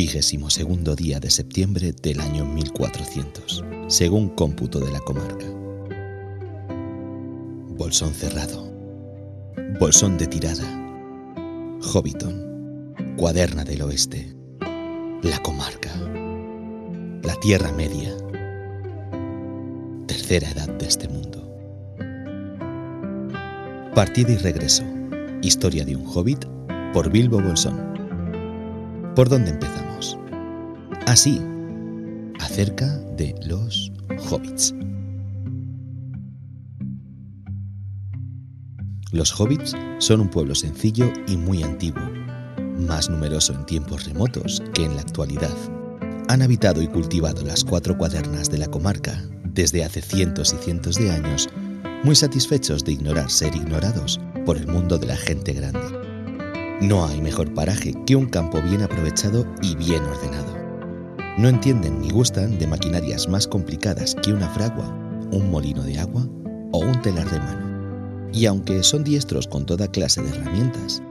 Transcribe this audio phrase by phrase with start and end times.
[0.00, 5.44] vigésimo segundo día de septiembre del año 1400, según cómputo de la comarca.
[7.76, 8.72] Bolsón cerrado.
[9.78, 10.64] Bolsón de tirada.
[11.82, 12.94] Hobbiton.
[13.18, 14.34] Cuaderna del Oeste.
[15.22, 15.94] La comarca.
[17.22, 18.16] La Tierra Media.
[20.06, 21.46] Tercera edad de este mundo.
[23.94, 24.82] Partida y regreso.
[25.42, 26.46] Historia de un hobbit
[26.94, 27.89] por Bilbo Bolsón.
[29.16, 30.16] ¿Por dónde empezamos?
[31.06, 31.42] Así,
[32.38, 33.92] acerca de los
[34.30, 34.72] hobbits.
[39.10, 42.02] Los hobbits son un pueblo sencillo y muy antiguo,
[42.78, 45.54] más numeroso en tiempos remotos que en la actualidad.
[46.28, 50.96] Han habitado y cultivado las cuatro cuadernas de la comarca desde hace cientos y cientos
[50.96, 51.48] de años
[52.04, 55.99] muy satisfechos de ignorar ser ignorados por el mundo de la gente grande.
[56.80, 60.56] No hay mejor paraje que un campo bien aprovechado y bien ordenado.
[61.36, 64.88] No entienden ni gustan de maquinarias más complicadas que una fragua,
[65.30, 66.26] un molino de agua
[66.72, 68.30] o un telar de mano.
[68.32, 71.02] Y aunque son diestros con toda clase de herramientas,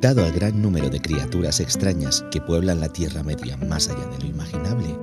[0.00, 4.24] dado al gran número de criaturas extrañas que pueblan la Tierra Media más allá de
[4.24, 4.98] lo imaginable,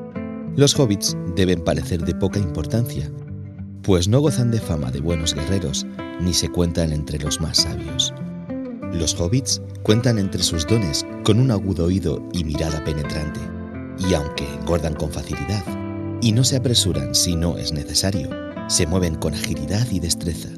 [0.56, 3.12] los hobbits deben parecer de poca importancia
[3.84, 5.86] pues no gozan de fama de buenos guerreros
[6.22, 8.14] ni se cuentan entre los más sabios.
[8.94, 13.40] Los hobbits cuentan entre sus dones con un agudo oído y mirada penetrante,
[13.98, 15.64] y aunque engordan con facilidad
[16.22, 18.30] y no se apresuran si no es necesario,
[18.68, 20.50] se mueven con agilidad y destreza.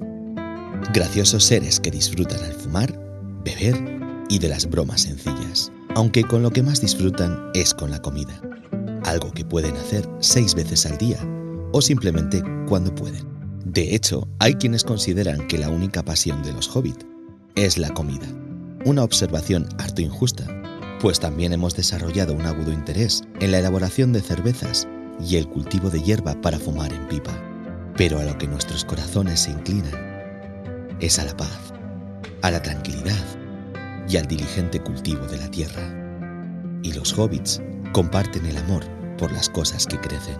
[0.94, 3.00] Graciosos seres que disfrutan al fumar,
[3.44, 3.76] beber
[4.30, 8.42] y de las bromas sencillas, aunque con lo que más disfrutan es con la comida,
[9.06, 11.20] algo que pueden hacer seis veces al día
[11.72, 13.32] o simplemente cuando pueden.
[13.64, 17.06] De hecho, hay quienes consideran que la única pasión de los hobbits
[17.56, 18.28] es la comida.
[18.86, 20.46] Una observación harto injusta,
[21.00, 24.88] pues también hemos desarrollado un agudo interés en la elaboración de cervezas
[25.20, 27.34] y el cultivo de hierba para fumar en pipa.
[27.96, 31.74] Pero a lo que nuestros corazones se inclinan es a la paz,
[32.42, 33.24] a la tranquilidad
[34.10, 35.84] y al diligente cultivo de la tierra.
[36.82, 37.62] Y los hobbits
[37.94, 38.84] comparten el amor
[39.18, 40.38] por las cosas que crecen.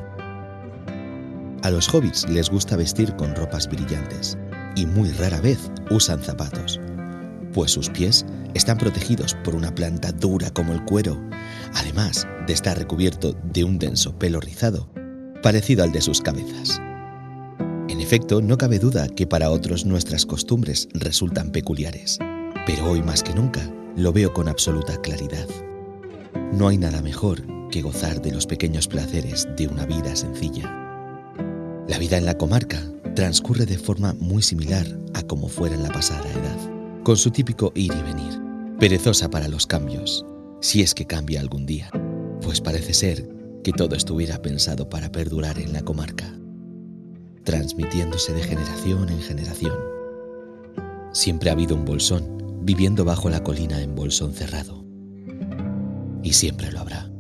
[1.62, 4.38] A los hobbits les gusta vestir con ropas brillantes
[4.76, 6.80] y muy rara vez usan zapatos,
[7.54, 11.20] pues sus pies están protegidos por una planta dura como el cuero,
[11.76, 14.90] además de estar recubierto de un denso pelo rizado,
[15.42, 16.82] parecido al de sus cabezas.
[17.90, 22.18] En efecto, no cabe duda que para otros nuestras costumbres resultan peculiares,
[22.66, 23.62] pero hoy más que nunca
[23.96, 25.48] lo veo con absoluta claridad.
[26.52, 30.80] No hay nada mejor que gozar de los pequeños placeres de una vida sencilla.
[31.88, 32.82] La vida en la comarca
[33.16, 36.73] transcurre de forma muy similar a como fuera en la pasada edad,
[37.04, 38.42] con su típico ir y venir,
[38.80, 40.26] perezosa para los cambios,
[40.62, 41.90] si es que cambia algún día,
[42.42, 43.28] pues parece ser
[43.64, 46.34] que todo estuviera pensado para perdurar en la comarca,
[47.44, 49.76] transmitiéndose de generación en generación.
[51.12, 54.86] Siempre ha habido un bolsón viviendo bajo la colina en bolsón cerrado,
[56.24, 57.13] y siempre lo habrá.